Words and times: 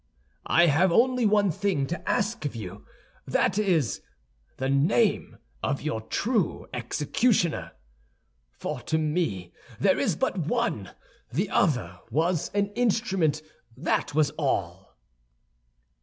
I 0.47 0.65
have 0.65 0.91
only 0.91 1.27
one 1.27 1.51
thing 1.51 1.85
to 1.85 2.09
ask 2.09 2.43
of 2.43 2.55
you; 2.55 2.87
that 3.27 3.59
is, 3.59 4.01
the 4.57 4.67
name 4.67 5.37
of 5.61 5.83
your 5.83 6.01
true 6.01 6.65
executioner. 6.73 7.73
For 8.57 8.79
to 8.87 8.97
me 8.97 9.53
there 9.79 9.99
is 9.99 10.15
but 10.15 10.39
one; 10.39 10.89
the 11.31 11.51
other 11.51 11.99
was 12.09 12.49
an 12.55 12.69
instrument, 12.73 13.43
that 13.77 14.15
was 14.15 14.31
all." 14.39 14.97